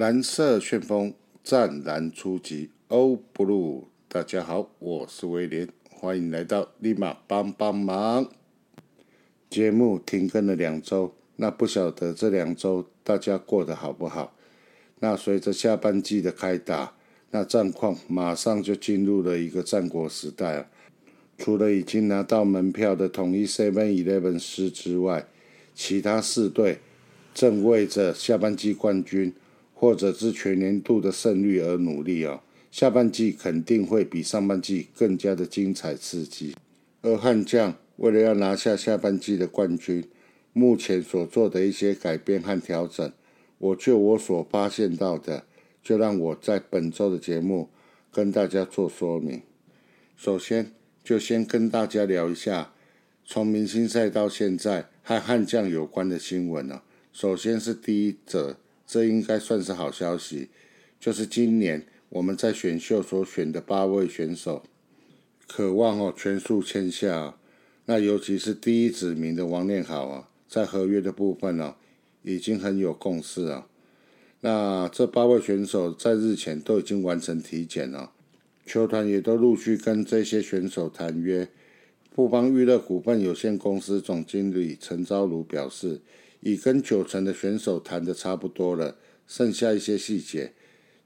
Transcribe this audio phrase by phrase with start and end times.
[0.00, 1.12] 蓝色旋风
[1.44, 8.26] 湛蓝初级欧布鲁，大家好，我是威廉，欢迎来到立马帮帮忙。
[9.50, 14.34] 节目停更了两周，那不晓得这两周大家过得好不好？
[15.00, 16.94] 那随着下半季的开打，
[17.32, 20.66] 那战况马上就进入了一个战国时代啊！
[21.36, 25.28] 除了已经拿到门票的统一 Seven Eleven 师之外，
[25.74, 26.78] 其他四队
[27.34, 29.34] 正为着下半季冠军。
[29.80, 36.54] 或者是全年度的胜率而努力哦，下半季肯定会比上半季更加的精彩刺激。
[37.00, 40.04] 而悍将为了要拿下下半季的冠军，
[40.52, 43.10] 目前所做的一些改变和调整，
[43.56, 45.46] 我就我所发现到的，
[45.82, 47.70] 就让我在本周的节目
[48.12, 49.40] 跟大家做说明。
[50.14, 52.74] 首先，就先跟大家聊一下
[53.24, 56.82] 从明星赛到现在和悍将有关的新闻呢。
[57.14, 58.58] 首先是第一则。
[58.90, 60.48] 这应该算是好消息，
[60.98, 64.64] 就是今年我们在选秀所选的八位选手，
[65.46, 67.36] 渴望哦全数签下。
[67.84, 71.76] 那尤其是第一指名的王念好啊，在合约的部分呢，
[72.24, 73.68] 已经很有共识啊。
[74.40, 78.10] 那这八位选手在日前都已经完成体检了，
[78.66, 81.46] 球团也都陆续跟这些选手谈约。
[82.12, 86.00] 富邦娱乐股份有限公司总经理陈昭如表示。
[86.40, 88.96] 已跟九成的选手谈的差不多了，
[89.26, 90.52] 剩下一些细节。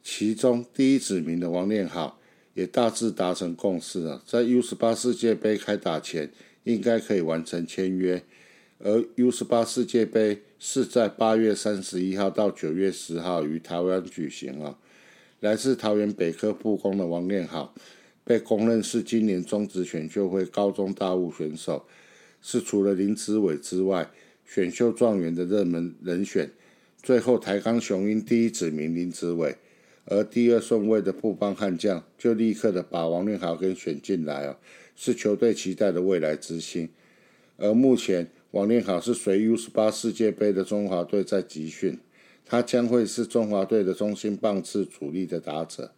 [0.02, 2.20] 其中第一指名的王念好
[2.54, 6.30] 也大致达成共识了，在 U 十八世界杯开打前
[6.64, 8.22] 应该可以完成签约。
[8.78, 14.78] 而 U 十八世界杯是在八月三十一号到九月十号于台湾举行啊。
[15.40, 17.74] 来自桃园北科附工的王念好，
[18.24, 21.86] 被公认是今年中职选秀会高中大物选手，
[22.42, 24.10] 是除了林子伟之外。
[24.44, 26.50] 选秀状元的热门人选，
[27.02, 29.56] 最后台钢雄鹰第一指名林子伟，
[30.04, 34.56] 而第二顺位的富邦悍将就立刻的把王念豪给选进来哦，
[34.94, 36.88] 是球队期待的未来之星。
[37.56, 41.98] 而目前王念豪是随 U 十八世界杯的中华队在集训，
[42.44, 45.92] 他将会是中华队的中心棒次主力的打者。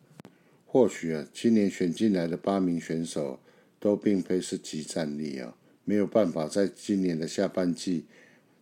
[0.65, 3.41] 或许啊，今年选进来的八名选手
[3.81, 8.05] 都并非是极战力啊，没有办法在今年的下半季。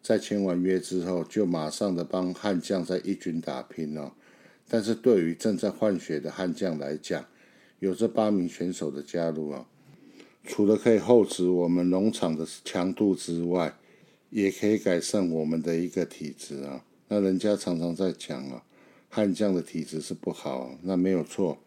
[0.04, 4.14] 在签完约之后，就马上的帮悍将在一军打拼了。
[4.68, 7.24] 但是对于正在换血的悍将来讲，
[7.78, 9.66] 有这八名选手的加入啊，
[10.44, 13.74] 除了可以厚植我们农场的强度之外，
[14.28, 16.84] 也可以改善我们的一个体质啊。
[17.08, 18.62] 那人家常常在讲啊，
[19.08, 21.58] 悍将的体质是不好，那没有错，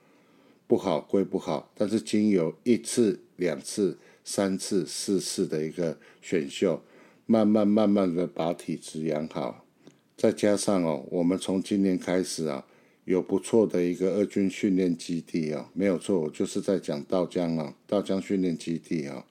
[0.67, 6.79] 不好归不好，但是经由一次、两次、三次、四次的一个选秀。
[7.29, 9.65] 慢慢慢慢的把体质养好，
[10.15, 12.65] 再加上哦，我们从今年开始啊，
[13.03, 19.25] 有不错的一个二军训练基地啊，没有错，我就是在讲稻江啊，稻江训练基地啊，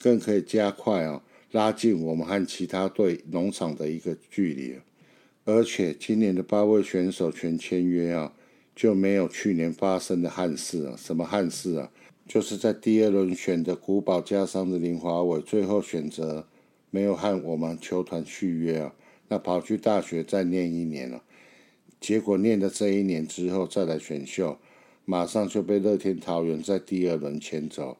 [0.00, 4.74] 更可以加快啊，拉近我们和其他队农场的一个距离。
[5.44, 8.32] 而且今年的八位选手全签约啊，
[8.74, 11.88] 就没有去年发生的憾事啊，什么憾事啊？
[12.26, 16.44] 就是在第二轮选的古堡加上的林华伟，最后选择。
[16.90, 18.94] 没有和我们球团续约啊，
[19.28, 21.22] 那跑去大学再念一年了，
[22.00, 24.58] 结果念了这一年之后再来选秀，
[25.04, 27.96] 马上就被乐天桃园在第二轮签走。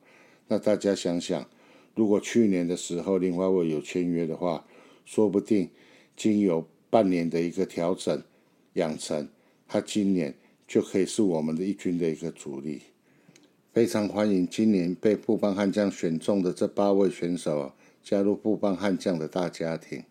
[0.48, 1.48] 那大家想想，
[1.94, 4.66] 如果去年的时候林华伟有签约的话，
[5.04, 5.70] 说不定
[6.16, 8.20] 经由半年的一个调整
[8.72, 9.28] 养成，
[9.68, 10.34] 他今年
[10.66, 12.82] 就可以是我们的一军的一个主力。
[13.72, 17.72] 非常欢迎今年被布邦悍将选中的这八位选手。
[18.02, 20.04] 加入布邦悍将的大家庭。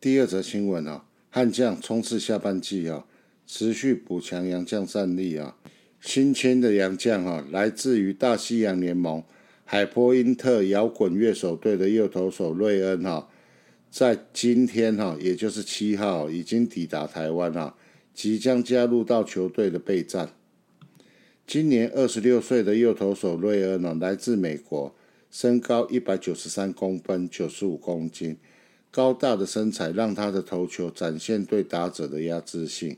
[0.00, 3.06] 第二则新闻啊，悍将冲刺下半季啊，
[3.46, 5.56] 持续补强洋将战力啊。
[6.00, 9.22] 新签的洋将啊，来自于大西洋联盟
[9.66, 13.28] 海波因特摇滚乐手队的右投手瑞恩哈，
[13.90, 17.74] 在今天哈，也就是七号已经抵达台湾啊，
[18.14, 20.30] 即将加入到球队的备战。
[21.46, 24.94] 今年二十六岁的右投手瑞恩呢，来自美国。
[25.30, 28.36] 身高一百九十三公分，九十五公斤，
[28.90, 32.96] 高大的身材让他的投球展现对打者的压制性。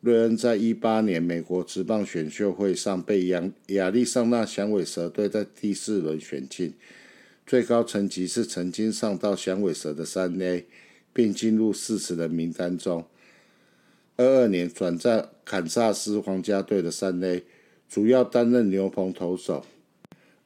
[0.00, 6.74] 瑞恩在一八年美国职棒选秀会上被亚亚利桑那响尾蛇队在第四轮选进，
[7.44, 10.64] 最高层级是曾经上到响尾蛇的三 A，
[11.12, 13.04] 并进入四十人名单中。
[14.16, 17.44] 二二年转战堪萨斯皇家队的三 A，
[17.88, 19.66] 主要担任牛棚投手，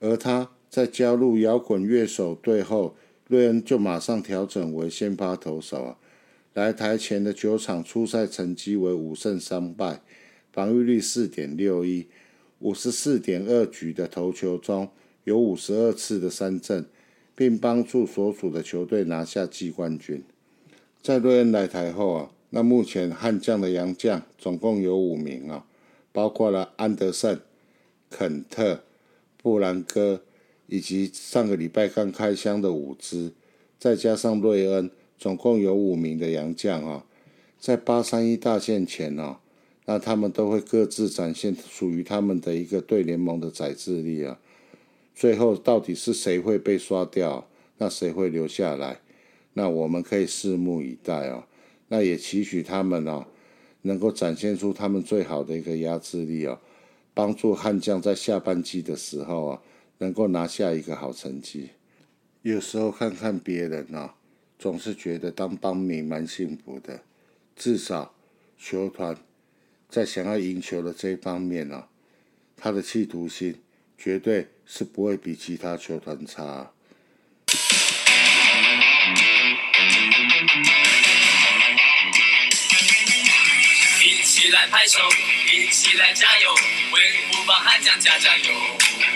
[0.01, 0.51] 而他。
[0.73, 2.97] 在加入摇滚乐手队后，
[3.29, 5.99] 瑞恩就马上调整为先发投手啊。
[6.55, 10.01] 来台前的九场初赛成绩为五胜三败，
[10.51, 12.07] 防御率四点六一，
[12.61, 14.89] 五十四点二局的投球中
[15.25, 16.87] 有五十二次的三振，
[17.37, 20.25] 并帮助所属的球队拿下季冠军。
[21.03, 25.67] 在瑞恩来台后啊，那目前悍将的洋将总共有五名啊，
[26.13, 27.39] 包括了安德森、
[28.09, 28.83] 肯特、
[29.37, 30.23] 布兰哥，
[30.67, 33.33] 以及上个礼拜刚开箱的五支，
[33.79, 34.91] 再加上瑞恩。
[35.19, 37.05] 总共有五名的洋将啊，
[37.61, 39.39] 在八三一大线前啊，
[39.85, 44.41] 那他们都会各自展现属于他们的一个对联盟的宰制力啊。
[45.15, 47.47] 最后到底是谁会被刷掉，
[47.79, 48.99] 那谁会留下来？
[49.53, 51.45] 那我们可以拭目以待哦。
[51.87, 53.27] 那也期许他们哦，
[53.83, 56.59] 能够展现出他们最好的一个压制力哦，
[57.15, 59.63] 帮助悍将在下半季的时候啊，
[60.03, 61.71] 能够拿下一个好成绩。
[62.43, 64.17] 有时候看看别人啊。
[64.59, 67.03] 总是觉得当帮迷蛮幸福的，
[67.57, 68.15] 至少
[68.57, 69.17] 球团
[69.89, 71.89] 在想要赢球的这一方面啊，
[72.57, 73.61] 他的企图心
[73.99, 76.71] 绝对是不会比其他球团差。
[84.05, 85.01] 一起来拍手，
[85.53, 86.55] 一起来加油，
[86.95, 87.01] 为
[87.33, 89.12] 福邦悍将加加油。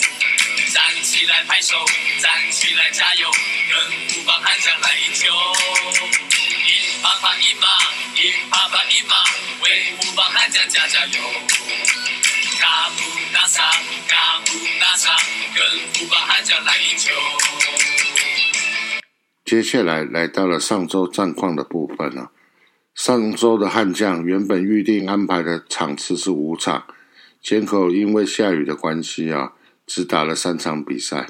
[1.27, 1.75] 起来拍手，
[2.23, 5.27] 站起来加油，跟福邦悍将来赢球。
[5.27, 7.67] 赢啪啪赢嘛，
[8.15, 9.15] 赢啪啪赢嘛，
[9.61, 11.21] 为福邦悍将加加油。
[12.61, 13.03] 卡布
[13.33, 13.61] 纳萨，
[14.07, 15.17] 卡布纳萨，
[15.53, 17.11] 跟福邦悍将来赢球。
[19.45, 22.31] 接下来来到了上周战况的部分了。
[22.95, 26.87] 上周的悍将原本预定安排的场次是五场，
[27.43, 29.55] 结果因为下雨的关系啊。
[29.87, 31.29] 只打了三场比赛，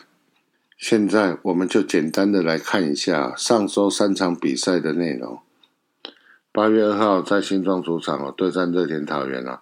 [0.78, 5.40] 现在我们就简单的来看一下上周三场比赛的内容。
[6.50, 9.60] 八月二号在新庄主场哦对战热田桃园啊，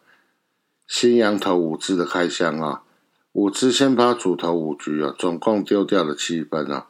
[0.87, 2.83] 新羊头五支的开箱啊，
[3.33, 6.87] 五支先发主投五局啊，总共丢掉了七分啊。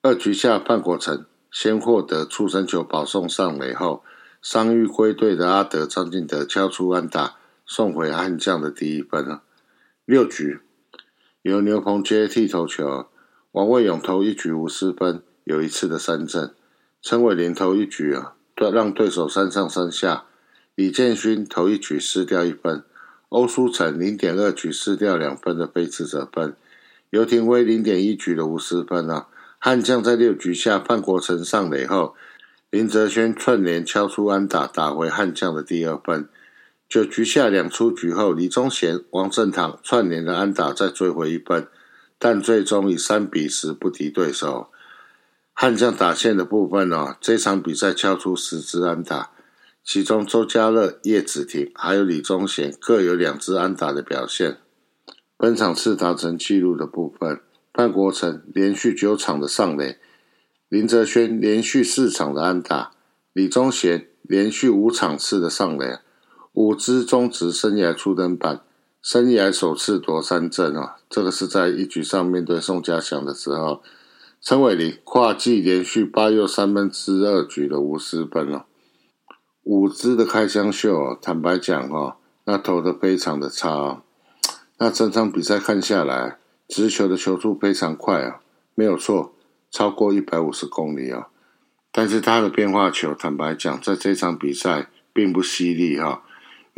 [0.00, 4.02] 二局下范国成先获得出生球保送上垒后，
[4.40, 7.36] 伤愈归队的阿德张进德敲出安打，
[7.66, 9.42] 送回悍将的第一分啊。
[10.06, 10.60] 六局。
[11.46, 13.06] 由牛棚接替投球，
[13.52, 16.52] 王卫勇投一局无失分，有一次的三振。
[17.00, 20.24] 陈伟廉投一局啊，对让对手三上三下。
[20.74, 22.82] 李建勋投一局失掉一分，
[23.28, 26.56] 欧书成零点二局失掉两分的被次者分。
[27.10, 29.28] 尤廷威零点一局的无失分啊。
[29.60, 32.16] 悍将在六局下范国成上垒后，
[32.70, 36.28] 林泽轩串联敲出安打，打回悍将的第二分。
[36.88, 41.66] 九局下两出局后，李宗贤、王振堂串联的安打再追回一分，
[42.16, 44.68] 但最终以三比十不敌对手。
[45.52, 49.32] 悍将打线的部分哦，这场比赛敲出十支安打，
[49.82, 54.58] 其中周家乐、叶子庭还有李宗贤各有两支安打的表现。
[55.36, 57.40] 本场次达成纪录的部分，
[57.74, 59.98] 范国成连续九场的上垒，
[60.68, 62.92] 林泽轩连续四场的安打，
[63.32, 65.98] 李宗贤连续五场次的上垒。
[66.56, 68.62] 五支中职生涯初登板，
[69.02, 70.96] 生涯首次夺三振啊！
[71.10, 73.82] 这个是在一局上面对宋家祥的时候，
[74.40, 78.64] 陈伟林跨季连续八又三分之二局的无失分哦。
[79.64, 84.00] 五支的开箱秀，坦白讲哦，那投的非常的差哦。
[84.78, 88.40] 那整场比赛看下来，直球的球速非常快啊，
[88.74, 89.34] 没有错，
[89.70, 91.28] 超过一百五十公里啊。
[91.92, 96.22] 但是他的变化球，坦白讲，在这场比赛并不犀利哈。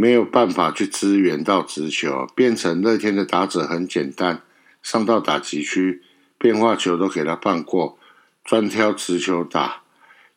[0.00, 4.42] 没有办法去支援到直球，变成乐天的打者很简单，
[4.80, 6.02] 上到打击区，
[6.38, 7.98] 变化球都给他放过，
[8.44, 9.82] 专挑直球打，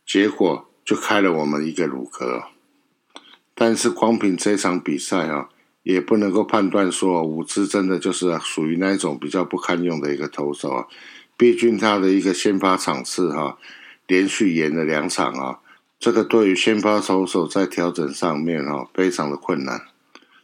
[0.04, 2.46] 结果就开了我们一个鲁格。
[3.54, 5.50] 但是光凭这场比赛啊，
[5.84, 10.88] 也不能够判断说五支真的就是属于那一种比较不堪用的一个投手啊，
[11.38, 13.60] 毕竟他的一个先发场次哈，
[14.08, 15.60] 连续演了两场啊。
[16.02, 19.82] 这个对于先发投手在调整上面哦，非常的困难。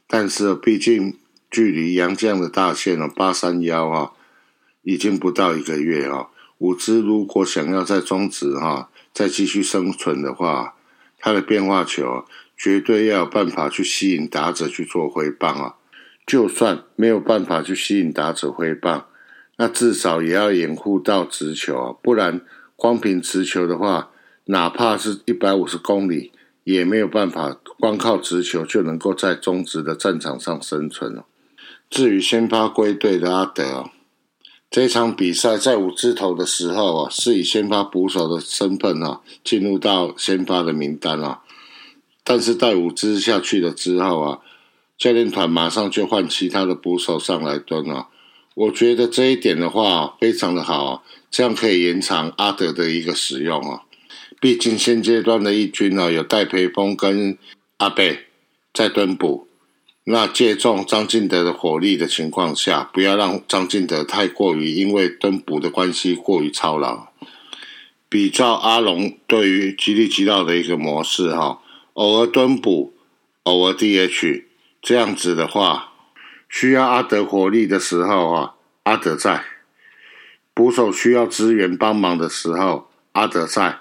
[0.05, 1.17] 但是毕竟
[1.49, 4.11] 距离杨将的大限哦八三幺啊，
[4.83, 6.29] 已经不到一个月哈。
[6.59, 10.75] 五支如果想要在中职哈再继续生存的话，
[11.17, 12.23] 他的变化球
[12.55, 15.73] 绝对要有办法去吸引打者去做挥棒啊。
[16.27, 19.07] 就算没有办法去吸引打者挥棒，
[19.57, 22.41] 那至少也要掩护到直球啊，不然
[22.75, 24.11] 光凭直球的话。
[24.47, 26.31] 哪怕是一百五十公里，
[26.63, 31.25] 也没有办法光靠直球就能够在中职的战场上生存了。
[31.89, 33.89] 至于先发归队的阿德，
[34.69, 41.41] 这场比赛在五支头的时候啊，是以先发捕手的身份啊进入到先发的名单啊。
[42.23, 44.39] 但是在五支下去了之后啊，
[44.97, 48.07] 教练团马上就换其他的捕手上来蹲啊。
[48.55, 53.83] 我觉得这一点的话非常的好，这样可以延长阿德的一个使用啊。
[54.39, 57.37] 毕竟现阶段的一军呢，有戴培峰跟
[57.77, 58.27] 阿贝
[58.73, 59.47] 在蹲捕，
[60.03, 67.07] 那借重张进德的火力的情况下，不要让张进德太过于因为蹲捕的关系过于操劳。
[68.09, 71.59] 比照阿龙对于吉利吉道的一个模式哈，
[71.93, 72.93] 偶尔蹲捕，
[73.43, 74.43] 偶尔 DH，
[74.81, 75.93] 这样子的话。
[76.49, 78.53] 需要阿德火力的时候啊，
[78.83, 79.41] 阿德在；
[80.53, 83.79] 捕手需要支援帮忙的时候，阿德在。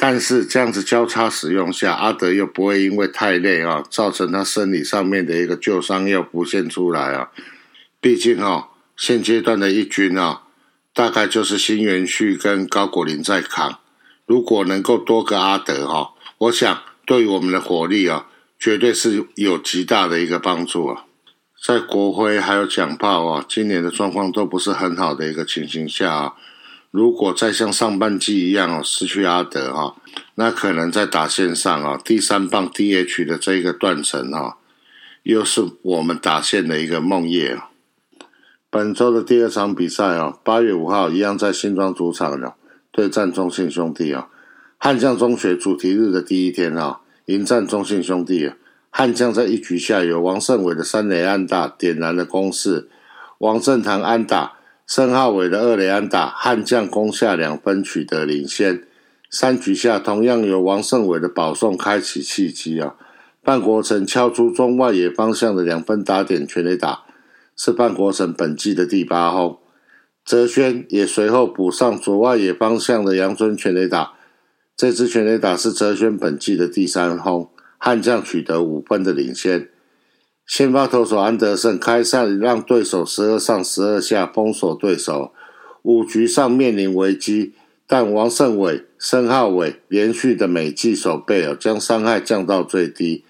[0.00, 7.30] 但是这样子交叉使用下，阿德又不会因为太累啊，造成他生理上面的一个旧伤又浮现出来啊。
[8.00, 10.42] 毕竟啊，现阶段的一军啊，
[10.94, 13.80] 大概就是新元旭跟高果林在扛。
[14.24, 21.06] 如果能够多个阿德哈，我想对于我们的火力啊，绝对是有极大的一个帮助啊。
[21.66, 26.34] 在国徽还有蒋炮啊，今年的状况都不是很好的一个情形下啊，
[26.90, 29.94] 如果再像上半季一样哦，失去阿德哈，
[30.36, 34.56] 那可能在打线上啊，第三棒 DH 的这一个断层哈，
[35.22, 37.60] 又是我们打线的一个梦魇。
[38.70, 42.54] 本周的第二场比赛啊，八月五号一样在新庄主场的
[42.90, 44.28] 对战中信兄弟啊，
[44.78, 48.56] 悍将中学主题日的第一天啊，迎战中信兄弟啊。
[48.90, 52.88] 悍将在一局下有王胜伟的三垒安打点燃了攻势，
[53.36, 54.57] 王振堂安打，
[54.88, 58.84] 申浩伟的二垒安打，悍将攻下两分取得领先。
[59.28, 62.94] 三局下同样由王胜伟的保送开启契机啊，
[63.44, 67.02] 范国成敲出中外野方向的两分打点全垒打，
[67.54, 69.58] 是范国成本季的第八轰。
[70.24, 74.14] 泽轩也随后补上左外野方向的阳春全垒打，
[74.74, 77.50] 这支全垒打是泽轩本季的第三轰。
[77.76, 79.68] 悍将取得五分的领先，
[80.48, 85.32] 先发投手安德森开赛让对手十二上十二下封锁对手，
[85.82, 87.52] 五局上面临危机，
[87.86, 93.24] 但王胜伟、申浩伟连续的美记守备哦，将伤害降到最低。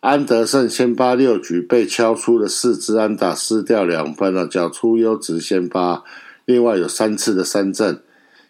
[0.00, 6.02] 安德森先发六局被敲出了四支安打，失掉两分了，缴出优质先发。
[6.46, 8.02] 另外有三次的三振，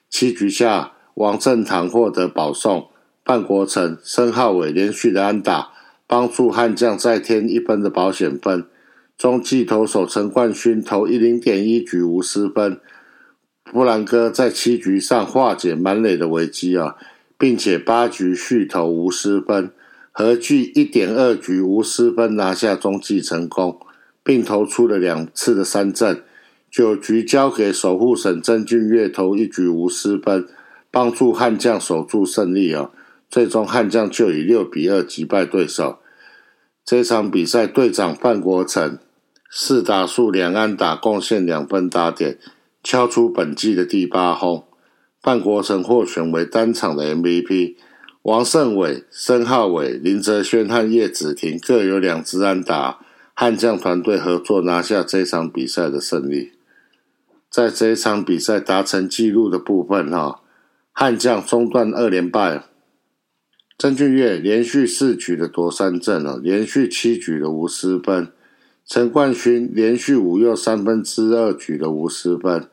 [0.08, 2.88] 七局下王振堂获得保送。
[3.24, 5.70] 范国成、申浩伟连续的安打，
[6.06, 8.66] 帮助悍将再添一分的保险分。
[9.16, 12.80] 中继投手陈冠勋投一零点一局无失分，
[13.62, 16.96] 布兰哥在七局上化解满垒的危机啊，
[17.38, 19.70] 并且八局续投无失分，
[20.10, 23.78] 合计一点二局无失分拿下中继成功，
[24.24, 26.22] 并投出了两次的三振。
[26.68, 30.48] 九局交给守护神曾俊岳投一局无失分，
[30.90, 32.90] 帮助悍将守住胜利啊。
[33.28, 35.98] 最终悍将就以六比二击败对手。
[36.84, 38.98] 这场比赛队长范国成
[39.50, 42.38] 四打数两安打，贡献两分打点，
[42.82, 44.64] 敲出本季的第八轰。
[45.22, 47.76] 范国成获选为单场的 MVP。
[48.22, 52.98] 王胜伟、申浩伟、林哲轩和叶子婷各有两支安打，
[53.34, 56.52] 悍将团队合作拿下这场比赛的胜利。
[57.50, 60.40] 在这一场比赛达成纪录的部分，哈，
[60.92, 62.64] 悍将中断二连败。
[63.76, 68.28] 郑俊岳连续四局的夺三振了，连续七局的无失分。
[68.86, 72.68] 陈冠勋连续五又三分之二局的无失分。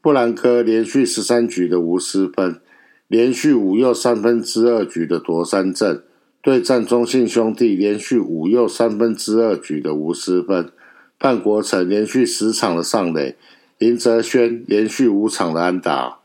[0.00, 2.60] 布兰科连续十三局的无失分，
[3.06, 6.02] 连续五又三分之二局的夺三振。
[6.42, 10.72] 对战中信兄弟连续五又三分之二局的无失分。
[11.20, 13.36] 范国成连续十场的上垒。
[13.78, 16.18] 林哲轩连续五场的安打。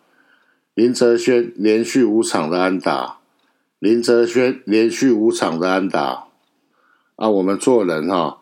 [0.73, 3.19] 林哲轩连续五场的安打。
[3.79, 6.29] 林哲轩连续五场的安打
[7.15, 7.29] 啊！
[7.29, 8.39] 我们做人哈，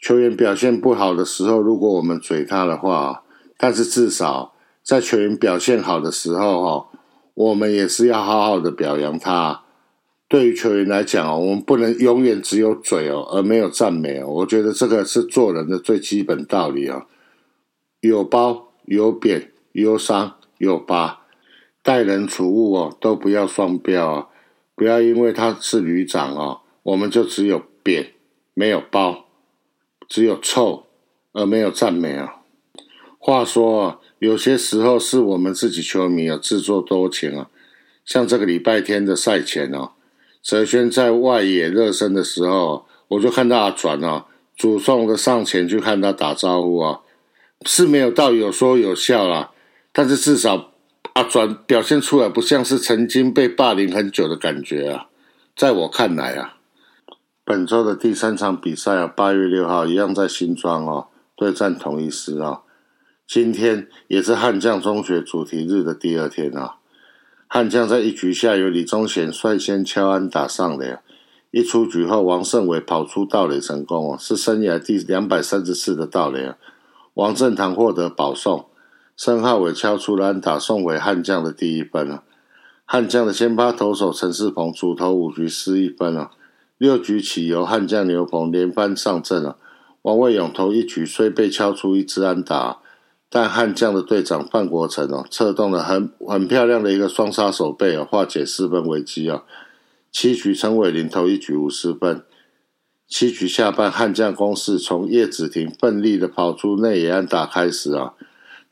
[0.00, 3.22] 球员表现不好的时候，如果我们嘴他的话，
[3.58, 6.88] 但是至少在球员表现好的时候哈，
[7.34, 9.62] 我们也是要好好的表扬他。
[10.26, 14.26] 对于球员来讲，我们不能永远只有嘴哦，而没有赞美哦。
[14.26, 17.04] 我觉得这个是做人的最基本道理啊。
[18.00, 21.20] 有褒有贬，有伤有疤，
[21.82, 24.26] 待人处物哦，都不要双标啊。
[24.76, 28.12] 不要因为他是旅长哦，我们就只有贬
[28.54, 29.24] 没有褒，
[30.06, 30.84] 只有臭
[31.32, 32.36] 而没有赞美啊。
[33.18, 37.50] 话说，有些时候是我们自己球迷啊自作多情啊。
[38.04, 39.92] 像这个礼拜天的赛前哦，
[40.42, 47.00] 哲轩在外野热身的时候，我就看到阿转啊主动的上前去看他打招呼啊。
[47.64, 49.50] 是没有到有说有笑啦，
[49.90, 50.70] 但是至少
[51.16, 55.06] 阿转表现出来不像是曾经被霸凌很久的感觉啊，
[55.56, 56.58] 在我看来啊，
[57.42, 62.60] 本周的第三场比赛啊，八月六号一样在新庄哦，对战同一师啊，
[63.26, 66.74] 今天也是悍将中学主题日的第二天啊，
[67.48, 70.98] 悍将在一局下由李宗贤率先敲安打上垒。
[71.50, 76.52] 一出局后，王胜伟跑出盗垒成功哦，是生涯第两百三十次的盗垒。
[77.14, 78.66] 王振堂获得保送，
[79.16, 82.22] 申浩伟敲出安打，送回悍将的第一分啊。
[82.84, 86.30] 悍将的先发投手陈世鹏主投五局失一分啊。
[86.76, 89.56] 六局起由悍将刘鹏连番上阵了。
[90.02, 92.80] 王卫勇投一局虽被敲出一支安打，
[93.30, 99.44] 但悍将的队长范国成哦，策动了很很漂亮的一个双杀手背啊，化解四分危机啊。
[100.12, 102.22] 七局，陈伟林投一局五十分。
[103.08, 108.12] 七局下半，悍将攻势从叶子庭奋力的跑出内野安打开始啊，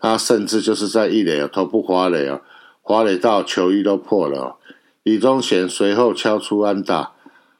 [0.04, 2.42] 他甚至就是在一垒啊投不滑垒啊，
[2.82, 4.58] 滑垒到球衣都破了。
[5.02, 7.12] 李宗贤随后敲出安打，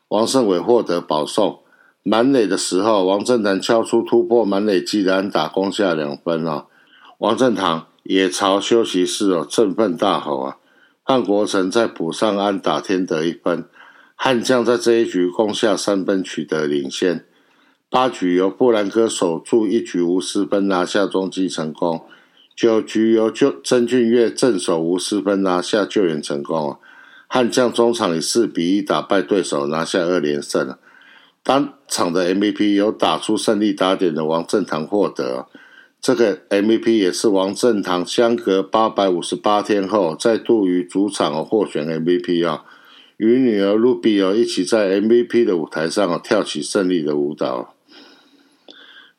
[0.09, 1.61] 王胜伟获得保送。
[2.03, 6.67] 满垒的时候，王正堂敲出突破满垒机的安打，攻下两分啊。
[7.17, 10.59] 王正堂也朝休息室哦振奋大吼啊。
[11.07, 13.65] 范国成再补上安打，添得一分。
[14.17, 17.25] 悍将在这一局攻下三分，取得领先。
[17.89, 22.05] 八局由布兰科守住一局无失分，拿下中继成功。
[22.57, 26.79] 九局由就曾俊岳镇守无失分，拿下救援成功。
[27.27, 30.77] 悍将中场以四比一打败对手，拿下二连胜。
[31.43, 35.47] 当场的 MVP 由打出胜利打点的王振堂获得。
[36.01, 42.65] 这个 MVP 也是王振堂相隔八百五十八天后再度于主场获选 MVP 啊，
[43.17, 47.75] 与女儿露比哦一起在 MVP 的舞台上哦跳起胜利的舞蹈。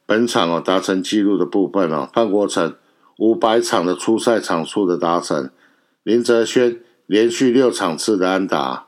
[0.05, 2.75] 本场哦达成纪录的部分哦，范国成
[3.17, 5.49] 五百场的初赛场数的达成，
[6.03, 8.87] 林哲轩连续六场次的安打，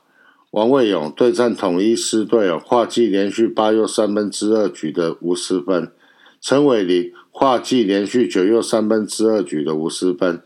[0.50, 5.92] 王卫勇对战统一狮队哦跨季连续八又三分之二局的无失分，
[6.40, 7.12] 陈伟林。
[7.30, 10.42] 跨季连续九又三分之二局的无失分，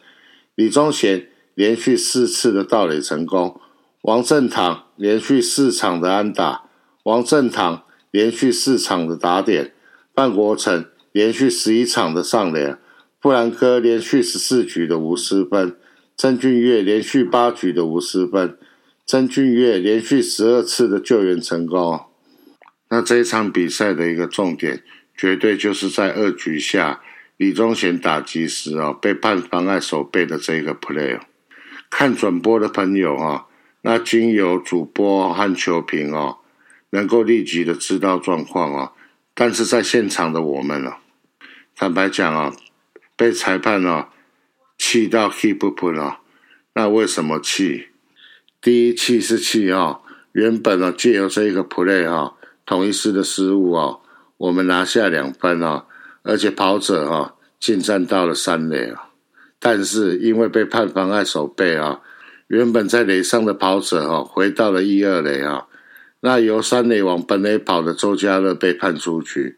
[0.55, 3.59] 李宗贤连续四次的盗垒成功，
[4.03, 6.65] 王振堂连续四场的安打，
[7.05, 9.73] 王振堂连续四场的打点，
[10.15, 12.77] 范国成连续十一场的上联，
[13.23, 15.77] 布兰科连续十四局的无失分，
[16.17, 18.59] 曾俊岳连续八局的无失分，
[19.07, 22.01] 曾俊岳连续十二次的救援成功。
[22.89, 24.83] 那这一场比赛的一个重点。
[25.15, 27.01] 绝对就是在二局下
[27.37, 31.21] 李宗贤打击时哦，被判妨碍守备的这个 play。
[31.91, 33.47] 看转播的朋友啊，
[33.83, 36.39] 那经由主播和球评哦，
[36.91, 38.93] 能够立即的知道状况哦。
[39.35, 40.95] 但是在现场的我们哦，
[41.77, 42.53] 坦白讲啊，
[43.17, 44.09] 被裁判哦
[44.79, 46.21] 气到气不不了。
[46.75, 47.89] 那为什么气？
[48.61, 54.01] 第一气是气哦，原本呢借由这一个 play 哈，同一师的失误哦。
[54.39, 55.87] 我们拿下两分哦，
[56.23, 59.11] 而且跑者哈进站到了三垒啊，
[59.61, 62.01] 但是因为被判妨碍守备啊，
[62.49, 65.67] 原本在垒上的跑者哈回到了一二垒啊，
[66.21, 69.57] 那由三垒往本垒跑的周家乐被判出局，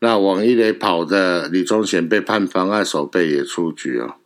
[0.00, 4.16] 那往一垒跑的李宗贤被判妨碍守备也出局哦，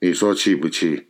[0.00, 1.06] 你说气不气？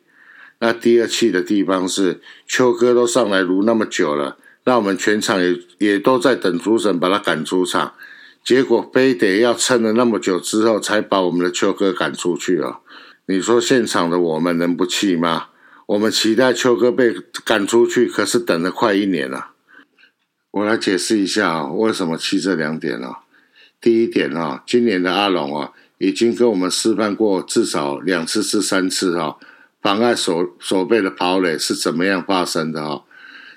[0.61, 7.95] 那第二气的地方是秋哥都上来撸那么久了，那我们全场也也都在等主审把他赶出场。
[8.43, 12.79] 结果非得要撑了那么久之后，才把我们的秋哥赶出去哦。
[13.27, 15.49] 你说现场的我们能不气吗？
[15.87, 19.51] 我们期待秋哥被赶出去，可是等了快一年了。
[20.51, 23.19] 我来解释一下啊，为什么气这两点哦。
[23.81, 29.37] 第一点啊，今年的阿龙啊，已经跟我们示范过至少两次至三次啊，
[29.81, 33.03] 妨碍手手背的跑垒是怎么样发生的啊。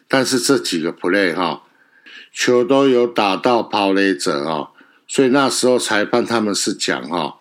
[0.08, 1.64] 但是这几个 play 哈，
[2.34, 4.70] 球都有打到跑垒者啊。
[5.08, 7.40] 所以那时候裁判他们是讲哈，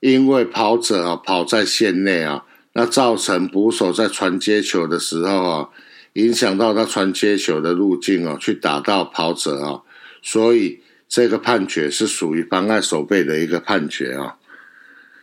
[0.00, 5.68] 因为跑者啊跑在线内啊，那造成捕手在传接球的时候啊，
[6.14, 9.82] 影响到他传接球的路径哦，去打到跑者啊，
[10.22, 14.38] 所以这个判决是属于妨碍守备的一个判决啊。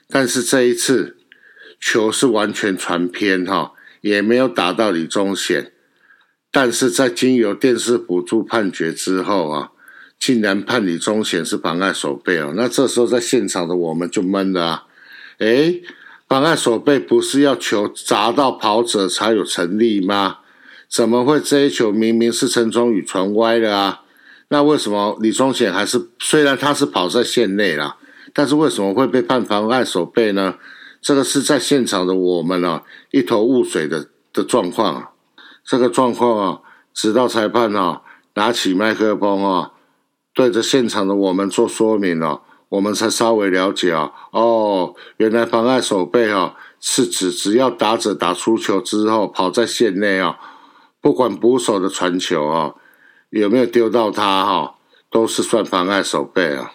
[0.08, 1.18] 但是这一次
[1.80, 3.72] 球是完全传偏哈，
[4.02, 5.72] 也没有打到李宗显，
[6.52, 9.72] 但是在经由电视辅助判决之后啊。
[10.20, 14.86] 竟然判李宗贤是妨碍守备哦，那这时候在现场的我们就懵了啊！
[15.38, 15.84] 诶，
[16.28, 20.40] 妨碍守备不是要球砸到跑者才有成立吗？
[20.90, 24.02] 怎么会这一球明明是陈忠宇传歪了啊？
[24.50, 27.98] 那为什么李宗贤还是虽然他是跑在线内啦，
[28.34, 30.56] 但是为什么会被判妨碍守备呢？
[31.02, 35.12] 这个是在现场的我们啊，一头雾水的的状况啊。
[35.64, 36.62] 这个状况啊，
[36.94, 38.02] 直到裁判啊
[38.36, 39.72] 拿起麦克风啊，
[40.34, 44.12] 对着现场的我们做说明了，我们才稍微了解啊。
[44.32, 50.40] 哦，原来妨碍守备啊，是指只要打者打出球之后跑在线内啊，
[51.02, 52.74] 不管捕手的传球啊
[53.30, 54.76] 有没有丢到他哈，
[55.10, 56.74] 都是算妨碍守备啊。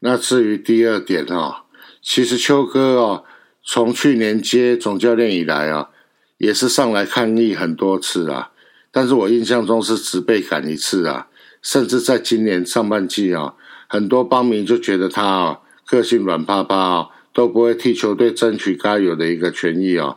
[0.00, 1.64] 那至于第二点哈，
[2.02, 3.24] 其实秋哥哦，
[3.64, 5.90] 从去年接总教练以来啊。
[6.38, 8.52] 也是上来抗议很多次啊，
[8.92, 11.26] 但是我印象中是只被赶一次啊，
[11.60, 13.54] 甚至在今年上半季啊，
[13.88, 20.16] 很多邦民就觉得他啊个性软趴趴啊，都不会替球队争取该有的一个权益啊。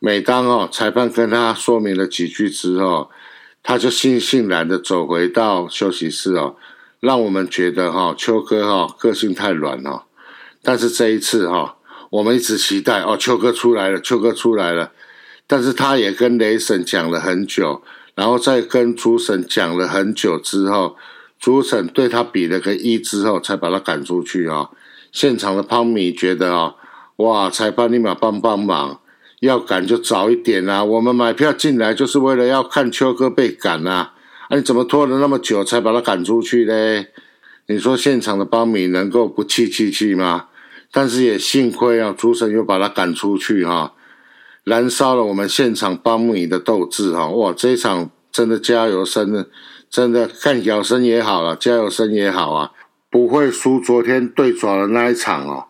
[0.00, 3.12] 每当哦裁判跟他说明了几句之后，
[3.64, 6.54] 他就悻悻然的走回到休息室哦，
[7.00, 10.04] 让我们觉得哈秋哥哈个性太软了。
[10.62, 11.78] 但是这一次哈，
[12.10, 14.92] 我们一直期待哦秋哥出来了，秋哥出来了。
[15.46, 17.82] 但是他也跟雷神讲了很久，
[18.14, 20.96] 然后再跟主审讲了很久之后，
[21.38, 24.70] 主审对他比了个一之后，才把他赶出去啊！
[25.12, 26.74] 现场的汤米觉得啊，
[27.16, 29.00] 哇，裁判立马帮帮忙，
[29.44, 30.82] 要赶就早一点啊！
[30.82, 34.14] 我们买票进来就是为了要看秋哥被赶啊！
[34.48, 37.08] 啊，你怎么拖了那么久才把他赶出去嘞？
[37.66, 40.46] 你说现场的邦米能够不气气气吗？
[40.90, 43.92] 但是也幸亏啊，主神又把他赶出去哈。
[44.64, 47.28] 燃烧了我们现场帮米的斗志哈！
[47.28, 49.46] 哇，这一场真的加油声，
[49.90, 52.72] 真的干脚声也好了，加油声也好啊，
[53.10, 55.66] 不会输昨天对爪的那一场哦。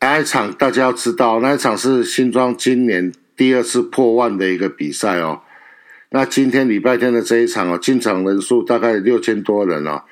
[0.00, 5.42] 那一场大家要知道，那一场是新庄今年第二次破万的一个比赛哦。
[6.10, 10.02] 那今天礼拜天的这一场哦，进场人数大概六千多人哦，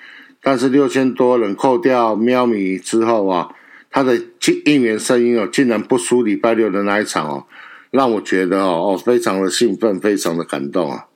[0.42, 3.48] 但是六千多人扣掉喵米之后啊，
[3.90, 4.20] 他的
[4.66, 7.46] 应援声音哦，竟然不输礼拜六的那一场哦。
[7.92, 11.06] 让我觉得哦哦，非常的兴奋，非常的感动啊！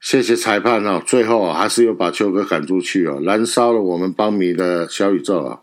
[0.00, 5.60] 谢谢裁判哦，最后还是又把秋哥赶出去哦，燃烧了我们邦迷的小宇宙啊，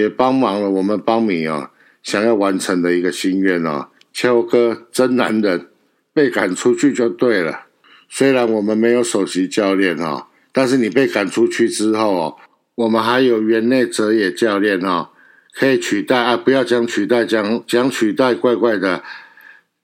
[0.00, 1.70] 也帮忙了我们邦迷啊
[2.02, 3.88] 想要完成的一个心愿哦。
[4.12, 5.68] 秋哥真男人，
[6.12, 7.66] 被赶出去就对了。
[8.08, 12.36] 虽然我们没有首席教练哈，但是你被赶出去之后哦，
[12.74, 15.12] 我们还有园内哲野教练哈，
[15.54, 16.36] 可以取代啊！
[16.36, 19.04] 不要讲取代，讲讲取代，怪怪的。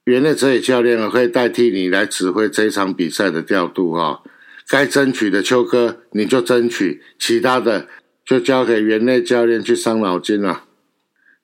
[0.03, 4.19] 园内哲野教练啊，可以代替你来指挥这场比赛的调度啊。
[4.67, 7.87] 该争取的秋哥你就争取，其他的
[8.27, 10.65] 就交给园内教练去伤脑筋了。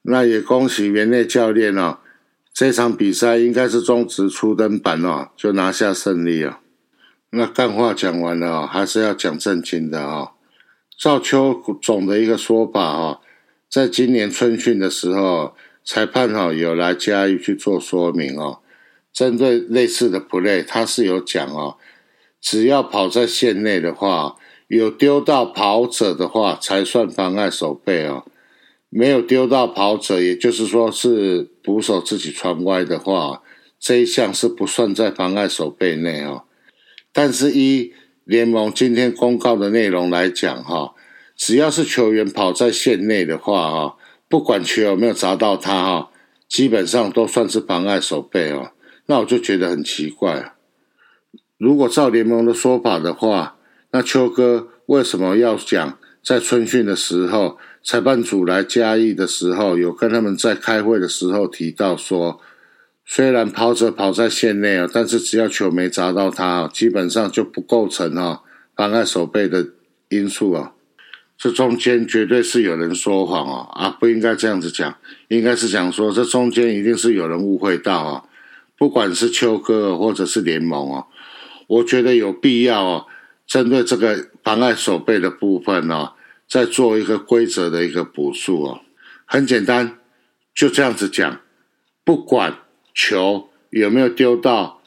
[0.02, 2.00] 那也恭喜园内教练哦，
[2.54, 6.60] 这场比赛应该是中职初登板哦，就拿下胜利了。
[7.30, 10.32] 那干话讲完了，还是要讲正经的啊。
[11.00, 13.20] 照邱总的一个说法啊，
[13.70, 15.56] 在今年春训的时候。
[15.86, 18.60] 裁判哈有来嘉义去做说明哦，
[19.12, 21.76] 针对类似的 play，他是有讲哦，
[22.40, 24.38] 只要跑在线内的话，
[24.78, 28.26] 有丢到跑者的话才算妨碍守备哦，
[28.90, 33.42] 没有丢到跑者，也就是说是捕手自己传歪的话，
[33.80, 36.44] 这一项是不算在妨碍守备内哦。
[37.12, 40.94] 但是依联盟今天公告的内容来讲哈，
[41.36, 43.98] 只要是球员跑在线内的话哈。
[44.30, 46.12] 不管球有没有砸到他哈，
[46.48, 48.72] 基本上都算是妨碍守备哦。
[49.06, 50.54] 那我就觉得很奇怪，
[51.58, 53.58] 如果照联盟的说法的话，
[53.94, 62.42] 那秋哥为什么要讲在春训的时候，裁判组来嘉义的时候，有跟他们在开会的时候提到说，
[63.06, 68.42] 虽然跑者跑在线内啊，但是只要球没砸到他，基本上就不构成啊
[68.76, 69.68] 妨碍守备的
[70.10, 70.72] 因素啊。
[71.38, 78.24] 这中间绝对是有人说谎哦，啊，不应该这样子讲，应该是讲说这中间一定是有人误会到啊，
[78.76, 81.06] 不管是秋哥或者是联盟哦，
[81.68, 83.06] 我觉得有必要哦，
[83.46, 86.14] 针对这个妨碍手背的部分哦，
[86.48, 88.82] 再做一个规则的一个补数哦，
[89.26, 90.00] 很简单，
[90.54, 91.42] 就这样子讲，
[92.04, 92.60] 不管
[92.94, 94.82] 球有没有丢到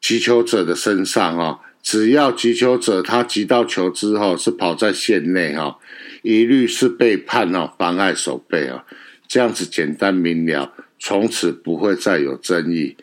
[0.00, 1.60] 击球者的身上哦。
[1.82, 5.78] 只要击球者他击到球之后是跑在线内哈，
[6.22, 8.86] 一律是被判哦妨碍手背啊，
[9.28, 12.96] 这样子简单明了，从此不会再有争议。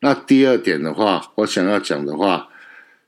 [0.00, 2.48] 那第二点的话，我想要讲的话，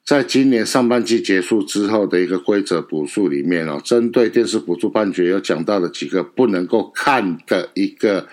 [0.07, 8.29] 在今年上半季结束之后的一个规则补数里面哦，针对电视补助判决有讲到的几个不能够看的一个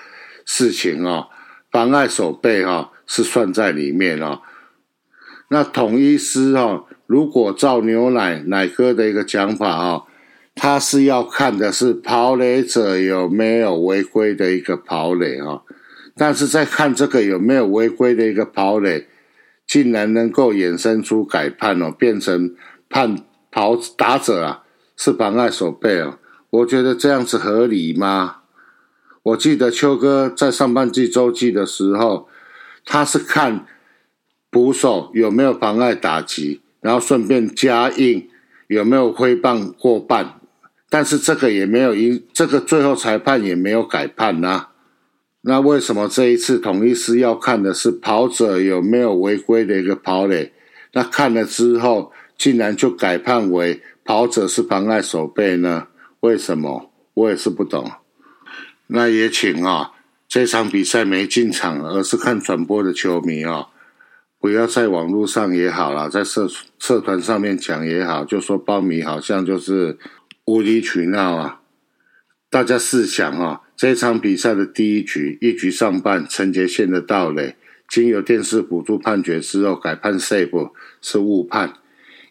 [0.45, 1.29] 事情哦，
[1.71, 4.41] 妨碍守备哈是算在里面哦。
[5.49, 10.03] 那统一师哦，如果照牛奶奶哥的一个讲法哦，
[10.53, 15.63] 他是要看的是跑垒者有没有违规的一个跑垒哦，
[16.15, 19.07] 但是在看这个有没有违规的一个跑垒，
[19.65, 22.55] 竟然能够衍生出改判哦，变成
[22.89, 24.63] 判跑打者啊
[24.95, 28.37] 是妨碍守备哦，我觉得这样子合理吗？
[29.23, 32.27] 我记得秋哥在上半季周记的时候，
[32.85, 33.65] 他是看
[34.49, 38.29] 捕手有没有妨碍打击，然后顺便加印
[38.67, 40.39] 有没有挥棒过半。
[40.89, 44.67] 但是这个也没有因这个最后裁判也没有改判呐，
[45.45, 50.53] 那为什么这一次统一师要看的是跑者有没有违规的一个跑垒？
[50.93, 55.87] 那看了之后，竟然就改判为跑者是妨碍守备呢？
[56.21, 56.91] 为什么？
[57.13, 57.91] 我也是不懂。
[58.87, 59.91] 那也请啊，
[60.27, 63.67] 这场比赛没进场而是看转播的球迷啊，
[64.39, 66.47] 不要在网络上也好啦，在社
[66.79, 69.97] 社团上面讲也好，就说包米好像就是。
[70.45, 71.61] 无理取闹啊！
[72.49, 77.57] 大家试想啊，这场比赛的第一局，一局上半，陈杰宪的盗垒，
[77.89, 81.67] 经由电视辅助判决之后改判 save 是误判；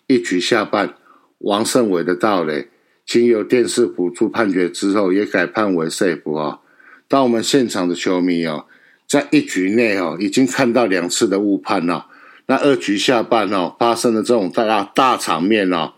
[0.06, 0.94] 一局下半，
[1.40, 2.70] 王胜伟的盗垒，
[3.04, 6.60] 经由电视辅助判决之后也改判为 save 啊。
[7.06, 8.64] 当我们现场的球迷哦，
[9.06, 12.06] 在一局内哦，已经看到两次的误判了，
[12.46, 15.92] 那二局下半哦，发生了这种大大场面哦。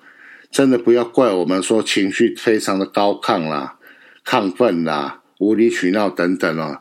[0.50, 3.76] 真的不要怪我们说情绪非常的高亢啦、
[4.26, 6.80] 亢奋啦、无理取闹等等哦，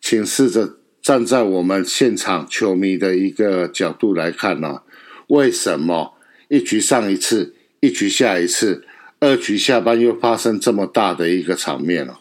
[0.00, 4.82] 请试着站在我们现场球迷的一个角度来看呢，
[5.28, 6.14] 为什么
[6.48, 8.84] 一局上一次，一局下一次，
[9.20, 12.18] 二局下班又发生这么大的一个场面了？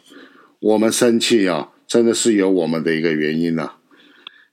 [0.60, 3.72] 我们生气啊，真的是有我们的一个原因呢。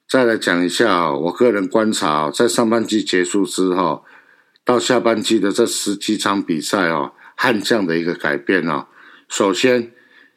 [0.08, 4.04] 再来讲一下啊我个人观察，在上半季结束之后。
[4.66, 8.86] 到下半季的这十几场比赛哦，悍将的一个改变哦。
[9.28, 9.92] 首先，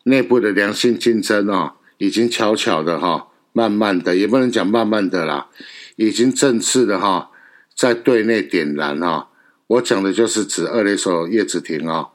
[0.08, 5.48] 内部的良性竞争哦，已经悄悄的哈，慢慢的也不能讲慢慢的啦，
[5.98, 7.30] 已经正式的哈，
[7.76, 9.30] 在队内点燃哈。
[9.68, 12.12] 我讲的就是指二垒手叶子廷哦。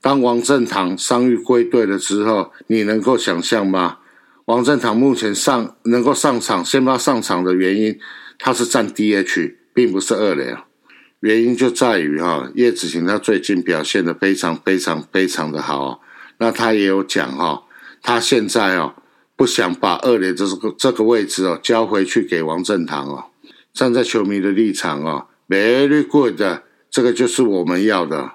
[0.00, 3.98] 当王振堂伤愈归队了之后，你能够想象吗？
[4.46, 7.98] 王振堂目前上能够上场先发上场的原因，
[8.38, 10.66] 他是占 DH，并不是二垒啊。
[11.20, 16.00] 原因就在于哈叶子晴他最近表现的非常非常非常的好，
[16.38, 17.62] 那他也有讲哈，
[18.02, 18.94] 他现在哦
[19.36, 23.24] 不想把二连这个这个位置哦交回去给王振堂哦，
[23.72, 26.40] 站在球迷的立场哦，very good，
[26.90, 28.32] 这个就是我们要的，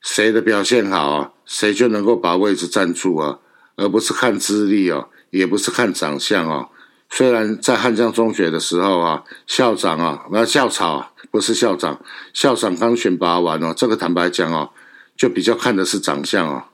[0.00, 3.38] 谁的表现好啊，谁就能够把位置占住啊，
[3.76, 6.68] 而不是看资历哦，也不是看长相哦。
[7.08, 12.00] 虽然在汉江中学的时候啊，校长啊，那校草不是校长，
[12.32, 14.70] 校长刚选拔完哦，这个坦白讲哦，
[15.16, 16.64] 就比较看的是长相哦。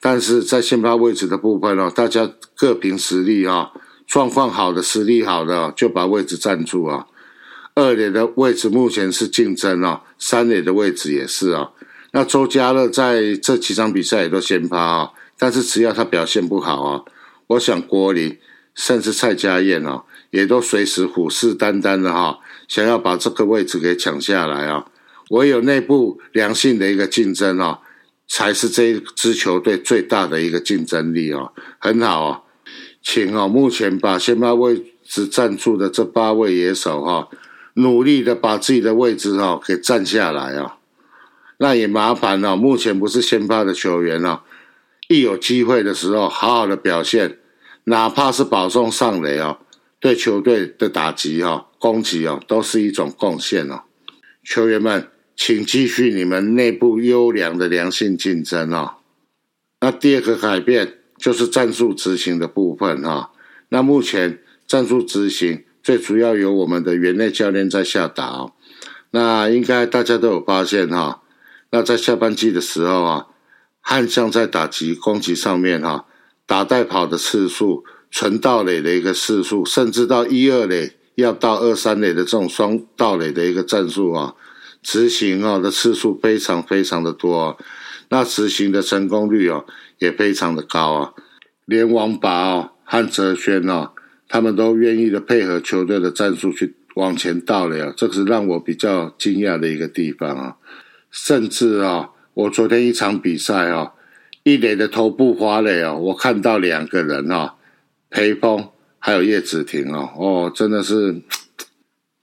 [0.00, 3.70] 但是在先发位置的部分哦，大家各凭实力啊，
[4.06, 7.06] 状况好的、实力好的就把位置占住啊。
[7.74, 11.70] 二垒的位置目前是竞争哦，三垒的位置也是啊。
[12.12, 17.02] 那周家乐在这几场比赛也都先发啊，但是只要他表现不好啊，
[17.48, 18.38] 我想郭林。
[18.74, 24.86] 甚至蔡家燕哦，也都随时虎视眈眈的哈，想要把这个位置给抢下来啊！
[25.30, 27.80] 唯有内部良性的一个竞争哦，
[28.28, 31.52] 才是这一支球队最大的一个竞争力哦。
[31.78, 32.42] 很好哦，
[33.02, 37.28] 请哦，目前把先发位置占住的这八位野手哈，
[37.74, 40.76] 努力的把自己的位置哈给占下来啊！
[41.58, 44.42] 那也麻烦了，目前不是先发的球员哦，
[45.08, 47.38] 一有机会的时候，好好的表现。
[47.84, 49.58] 哪怕是保送上垒哦，
[49.98, 53.84] 对球队的打击哦、攻击哦，都是一种贡献哦。
[54.44, 58.96] 球员们，请继续你们内部优良的良性竞争哦。
[59.80, 63.30] 那第二个改变就是战术执行的部分哈。
[63.68, 68.52] 那目前战术执行最主要由我们的园内教练在下达哦。
[69.12, 71.22] 那应该大家都有发现哈。
[71.70, 73.26] 那在下半季的时候啊，
[73.80, 76.06] 悍将在打击攻击上面哈。
[76.46, 84.34] 打带跑的次数，纯盗垒的一个次数，甚至到一二垒要到二三垒的这种双盗垒的一个战术啊，
[84.82, 87.58] 执行哦的次数非常非常的多，
[88.08, 89.64] 那执行的成功率哦
[89.98, 91.12] 也非常的高啊，
[91.64, 93.92] 连王拔哦和哲轩哦，
[94.28, 100.56] 他们都愿意的配合球队的战术去往前盗垒啊，这是让我比较惊讶的一个地方啊，
[101.10, 103.92] 甚至啊，我昨天一场比赛啊。
[104.44, 107.52] 一垒的头部花垒哦，我看到两个人哦，
[108.08, 111.20] 裴峰还有叶子婷哦，哦，真的是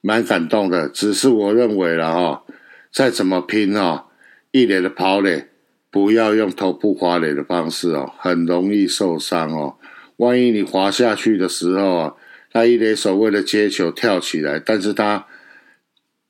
[0.05, 0.87] 蛮感动的。
[0.87, 2.43] 只是我认为了哈，
[2.91, 4.03] 再怎么拼哦，
[4.51, 5.47] 一垒的跑垒
[5.89, 9.77] 不要用头部滑垒的方式哦，很容易受伤哦。
[10.17, 12.13] 万一你滑下去的时候啊，
[12.53, 15.25] 那一垒手为了接球跳起来，但是他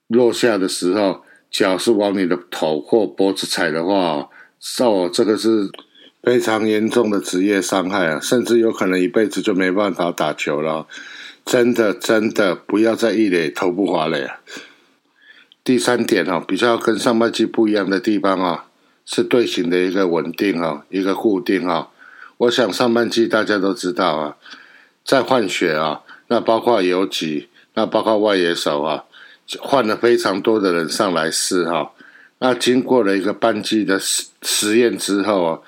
[0.07, 4.29] 落下的时候脚是往你的头或脖子踩的话，
[4.79, 5.69] 哦，这个是
[6.23, 10.87] 非常严重的职业伤害啊，甚至有可能一辈子就没办法打球了。
[11.45, 14.39] 真的真的不要再一垒头部滑垒啊！
[15.63, 18.65] 第三点哈，比较跟上半季不一样的地方啊，
[19.05, 21.91] 是队形的一个稳定哈，一个固定哈。
[22.37, 24.35] 我想上半季大家都知道啊，
[25.03, 29.05] 在换血啊，那包括游击，那包括外野手啊，
[29.59, 31.91] 换了非常多的人上来试哈。
[32.39, 35.59] 那经过了一个半季的实实验之后啊，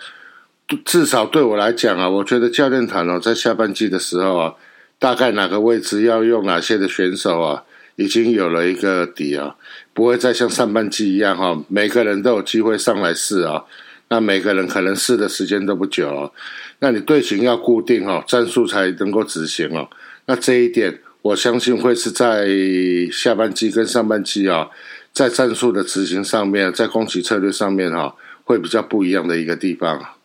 [0.84, 4.56] 至少对我来讲啊，我觉得教练团哦，在下半季的时候啊，
[5.00, 7.64] 大概哪个位置要用哪些的选手啊，
[7.96, 9.56] 已经有了一个底啊，
[9.94, 13.64] 不会再像上半季一样哈，每个人都有机会上来试啊。
[14.10, 16.32] 那每个人可能试的时间都不久哦，
[16.80, 19.90] 那你队形要固定哦，战术才能够执行哦。
[20.28, 22.48] 那这一点，我相信会是在
[23.12, 24.70] 下半季跟上半季啊，
[25.12, 30.17] 在战术的执行上面，在攻击策略上面哈，会比较不一样的一个地方。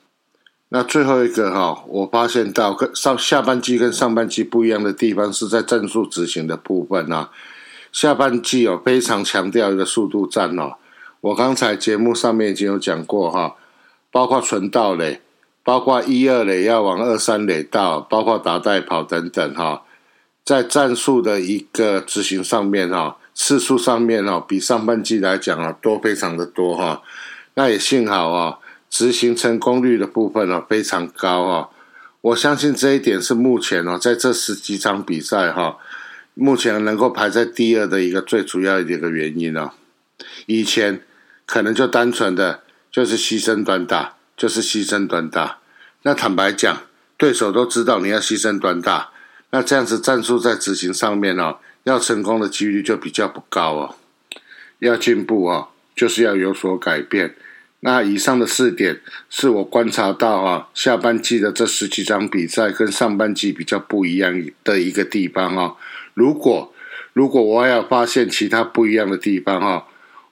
[0.74, 7.28] 那最后一个哈，我发现到跟上下半季跟上半季不一样的地方是在战术执行的部分啊。
[7.92, 10.76] 下半季哦，非常强调一个速度战哦。
[11.20, 13.56] 我刚才节目上面已经有讲过哈。
[14.10, 15.20] 包括纯道垒，
[15.62, 19.82] 包括一二垒要往二三垒道，包括打带跑等等哈，
[20.44, 27.02] 在战术的一个执行上面哈，次数上面哈，比上半季来讲啊多非常的多哈。
[27.54, 28.58] 那也幸好啊，
[28.92, 31.70] 执行成功率的部分呢非常高哈。
[32.20, 35.78] 我相信这一点是目前哦，在这十几场比赛哈，
[36.34, 39.72] 目前能够排在第二的一个最主要的一个原因哦。
[40.46, 41.00] 以前
[41.44, 42.60] 可能就单纯的。
[42.92, 45.60] 就是牺牲短打，就是牺牲短打。
[46.02, 46.82] 那坦白讲，
[47.16, 49.08] 对手都知道你要牺牲短打，
[49.48, 53.96] 那这样子战术在执行上面哦，要成功的几率就比较不高哦。
[54.80, 57.34] 要进步哦，就是要有所改变。
[57.84, 65.74] 那以上的四点是我观察到啊，下半季的这十几场比赛跟上半季比较不一样的一个地方啊。
[66.14, 66.72] 如果
[67.12, 69.86] 如果我要发现其他不一样的地方哈。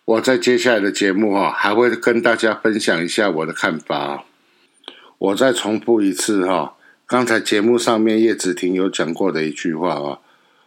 [0.06, 4.24] 我在接下来的节目哈，还会跟大家分享一下我的看法啊。
[5.18, 6.74] 我再重复一次哈，
[7.06, 10.18] 刚才节目上面叶子婷有讲过的一句话啊，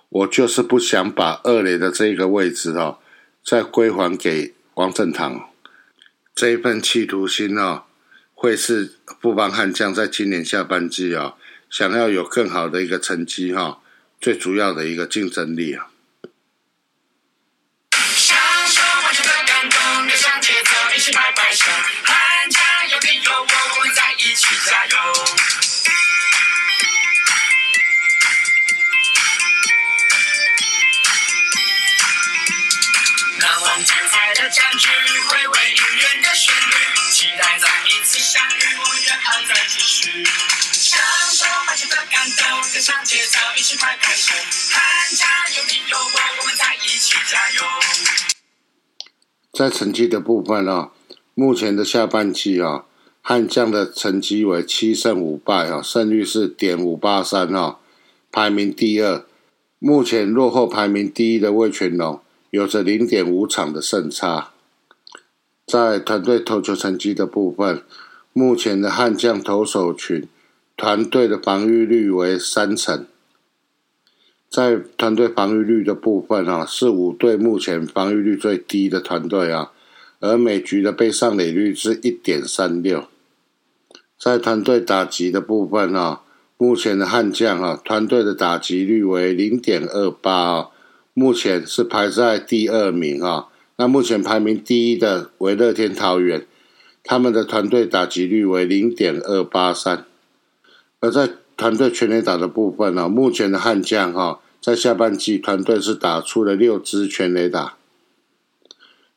[0.08, 3.00] 我就是不想把二垒的这个位置哈，
[3.44, 5.50] 再归还给王振堂。
[6.36, 7.84] 这一份企图心哦，
[8.34, 11.38] 会是布邦悍将在今年下半季哦，
[11.70, 13.80] 想要有更好的一个成绩哈，
[14.20, 15.93] 最主要的一个竞争力啊。
[33.54, 34.90] 难忘精彩的战局，
[35.30, 36.74] 回味音乐的旋律，
[37.12, 40.26] 期待再一次相遇，我们约好再继续。
[40.74, 44.34] 享受拍球的感动，跟上节奏，一起拍拍手，
[44.72, 45.64] 喊加油！
[45.70, 47.62] 你有我，我们在一起加油。
[49.54, 50.90] 在成绩的部分啊，
[51.36, 52.86] 目前的下半季啊，
[53.22, 57.78] 悍将的成绩为七胜五败啊，胜率是点五八三啊，
[58.32, 59.24] 排名第二。
[59.78, 64.52] 目前落后排名第一的魏全龙有着零点五场的胜差。
[65.66, 67.82] 在团队投球成绩的部分，
[68.32, 70.28] 目前的悍将投手群
[70.78, 73.08] 团队的防御率为三成。
[74.52, 79.72] 在团队防御率的部分啊，是五队目前防御率最低的团队啊，
[80.20, 83.08] 而每局的被上垒率是一点三六。
[84.20, 86.22] 在团队打击的部分啊，
[86.58, 90.70] 目前的悍将啊，团队的打击率为零点二八啊，
[91.14, 93.48] 目前是排在第二名啊。
[93.78, 96.46] 那目前排名第一的为乐天桃园，
[97.04, 100.06] 他们的团队打击率为零点二八三。
[101.00, 104.40] 而在团队全垒打的部分呢，目前的悍将哈。
[104.62, 107.76] 在下半季，团队是打出了六支全垒打。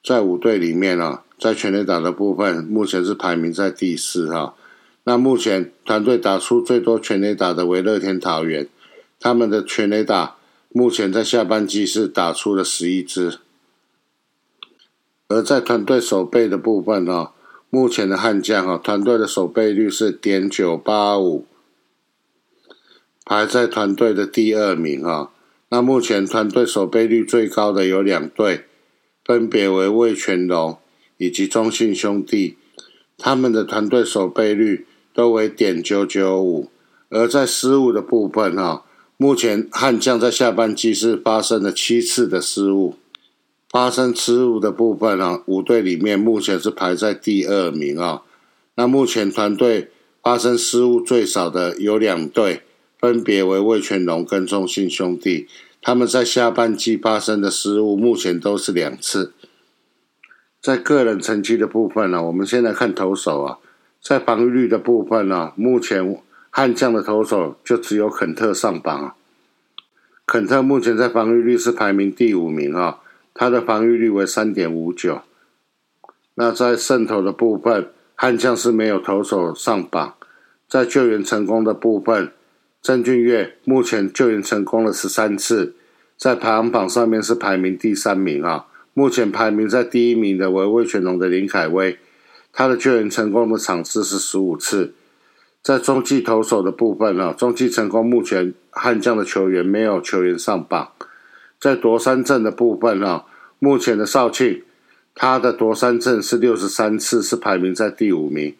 [0.03, 4.55] 在五队里面呢，在全垒打的部分，目前是排名在第四哈。
[5.05, 8.67] 那目前团队打出最多全垒打的为乐天桃园，
[9.21, 10.36] 他们的全垒打
[10.79, 13.39] 目前在下半季是打出了十一支。
[15.27, 17.31] 而在团队守备的部分呢，
[17.70, 21.47] 目前的悍将哈，团队的守备率是点九八五，
[23.24, 25.33] 排在团队的第二名哈。
[25.70, 28.66] 那目前团队守备率最高的有两队，
[29.24, 30.77] 分别为魏全龙
[31.16, 32.59] 以及中信兄弟。
[33.16, 36.68] 他们的团队守备率都为点九九五，
[37.09, 38.85] 而在失误的部分哈，
[39.19, 42.97] 目前悍将在下半季是发生了七次的失误，
[43.71, 48.23] 发生失误的部分啊，五队里面目前是排在第二名啊。
[48.75, 49.91] 那目前团队
[50.23, 52.62] 发生失误最少的有两队，
[53.01, 55.49] 分别为魏全龙跟中信兄弟，
[55.81, 59.33] 他们在下半季发生的失误目前都是两次。
[60.61, 63.59] 在个人成绩的部分呢，我们先来看投手啊，
[64.03, 66.23] 在防御率的部分呢，目前
[66.59, 69.15] 悍将的投手就只有肯特上榜啊。
[70.25, 73.01] 肯特目前在防御率是排名第五名啊，
[73.35, 75.21] 他的防御率为三点五九。
[76.37, 80.15] 那在胜投的部分，悍将是没有投手上榜。
[80.67, 82.33] 在救援成功的部分，
[82.81, 85.75] 郑俊岳目前救援成功了十三次，
[86.17, 88.65] 在排行榜上面是排名第三名啊。
[88.95, 91.99] 目前排名在第一名的为魏全龙的林凯威，
[92.51, 94.95] 他的救援成功的场次是十五次。
[95.67, 100.93] 在中继投手的部分呢，中继成功目前悍将的球员没有球员上榜。
[101.59, 103.25] 在夺三阵的部分呢，
[103.59, 104.62] 目前的少庆，
[105.12, 108.55] 他的夺三阵是六十三次，是排名在第五名。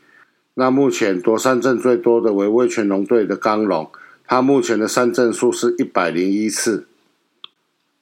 [0.55, 3.89] 那目前夺三阵最多的为魏全龙队的刚龙，
[4.27, 6.89] 他目前的三阵数是一百零一次。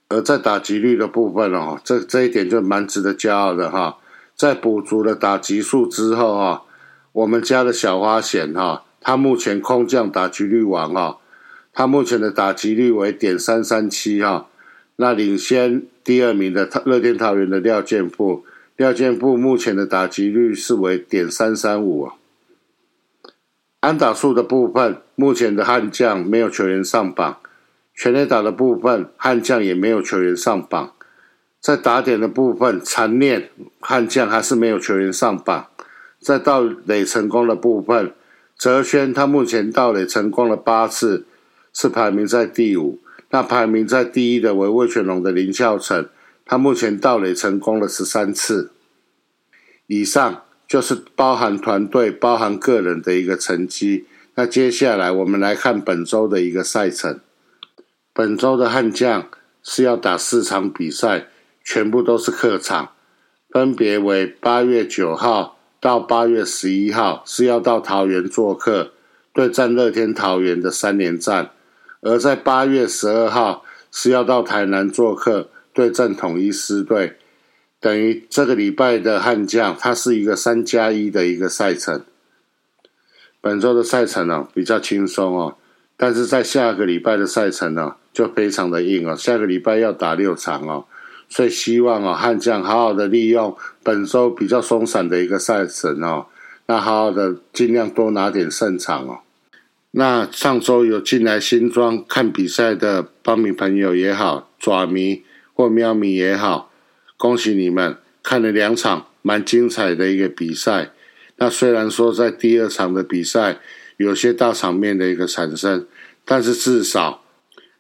[0.08, 3.98] 而在打击率的部分哦，这这一点就蛮值得骄傲的哈。
[4.34, 6.62] 在补足了打击数之后哈，
[7.12, 11.18] 我们家的小花贤哈，他目前空降打击率王哈，
[11.74, 14.48] 他目前的打击率为点三三七哈，
[14.96, 18.44] 那领先第二名的乐天桃园的廖建富，
[18.76, 22.14] 廖建富目前的打击率是为点三三五啊。
[23.80, 27.36] 安打数的部分，目前的悍将没有球员上榜。
[27.94, 30.94] 全垒打的部分，悍将也没有球员上榜。
[31.60, 33.50] 在打点的部分，残念
[33.80, 35.66] 悍将还是没有球员上榜。
[36.18, 38.14] 在到垒成功的部分，
[38.56, 41.26] 泽轩他目前盗垒成功了八次，
[41.72, 43.00] 是排名在第五。
[43.30, 46.08] 那排名在第一的为魏全龙的林孝成，
[46.44, 48.70] 他目前盗垒成功了十三次。
[49.88, 54.06] 以上就是包含团队、包含个人的一个成绩。
[54.36, 57.20] 那接下来我们来看本周的一个赛程。
[58.12, 59.28] 本周的悍将
[59.62, 61.26] 是要打四场比赛，
[61.64, 62.92] 全部都是客场，
[63.50, 65.53] 分别为八月九号
[65.84, 68.92] 到八月十一号是要到桃园做客
[69.34, 71.50] 对战乐天桃园的三连战，
[72.00, 73.62] 而在八月十二号
[73.92, 77.18] 是要到台南做客对战统一狮队，
[77.80, 82.02] 等于这个礼拜的悍将它是一个三加一的一个赛程。
[83.42, 85.58] 本周的赛程呢比较轻松哦，
[85.98, 87.96] 但是在下个礼拜的赛程呢。
[88.14, 90.86] 就非常的硬哦，下个礼拜要打六场哦，
[91.28, 96.26] 所以希望哦悍将好好的利用本周比较松散的一个赛程哦，
[96.66, 99.20] 那好好的尽量多拿点胜场哦。
[99.92, 105.22] 那上周有进来新庄看比赛的帮迷朋友也好，爪迷
[105.52, 106.70] 或喵迷也好，
[107.16, 110.90] 恭喜你们看了两场蛮精彩的一个比赛。
[111.36, 113.58] 那虽然说在第二场的比赛
[113.96, 115.86] 有些大场面的一个产生，
[116.24, 117.20] 但是至少。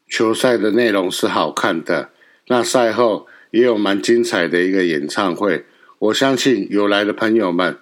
[0.06, 2.10] 球赛的内容是好看的，
[2.48, 5.64] 那赛后也有蛮精彩的一个演唱会。
[6.00, 7.78] 我相信有来的朋友们，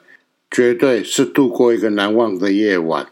[0.51, 3.07] 绝对是度过一个难忘的夜晚。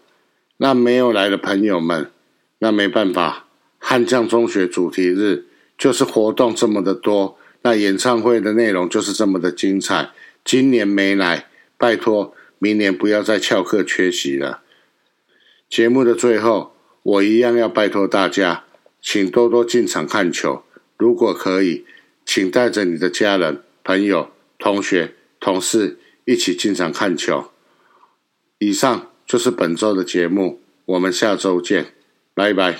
[0.59, 2.11] 那没有来的朋友们，
[2.59, 3.47] 那没办法，
[3.79, 5.47] 悍将中学主题日
[5.79, 10.11] 就是活动这么的多，那演唱会的内容就是这么的精彩。
[10.45, 11.47] 今年没来，
[11.79, 14.61] 拜托明年不要再翘课缺席了。
[15.67, 18.65] 节目的最后，我一样要拜托大家。
[19.01, 20.63] 请多多进场看球，
[20.99, 21.87] 如果可以，
[22.33, 27.47] 请带着你的家人、朋友、同学、同事一起进场看球。
[28.59, 31.87] 以上就是本周的节目，我们下周见，
[32.33, 32.77] 拜拜。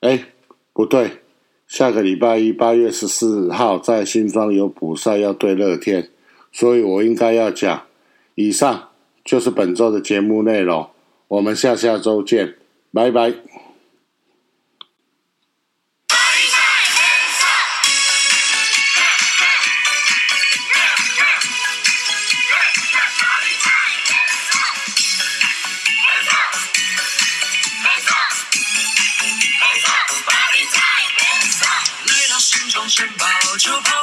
[0.00, 0.26] 哎，
[0.74, 1.22] 不对，
[1.66, 6.10] 下个礼拜一八月十四号在新庄有补赛要对乐天，
[6.52, 7.86] 所以我应该要讲。
[8.34, 8.90] 以上
[9.24, 10.90] 就是本周的节目内容，
[11.28, 12.56] 我们下下周见，
[12.92, 13.32] 拜拜。
[33.00, 33.24] 城堡
[33.56, 33.99] 就跑